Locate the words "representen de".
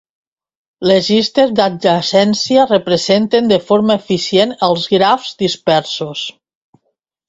2.71-3.61